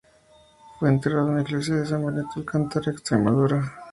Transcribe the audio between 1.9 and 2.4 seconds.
Benito,